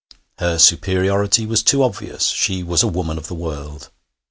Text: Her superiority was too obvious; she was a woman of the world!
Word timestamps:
Her 0.39 0.57
superiority 0.57 1.45
was 1.45 1.61
too 1.61 1.83
obvious; 1.83 2.25
she 2.29 2.63
was 2.63 2.81
a 2.81 2.87
woman 2.87 3.19
of 3.19 3.27
the 3.27 3.35
world! 3.35 3.91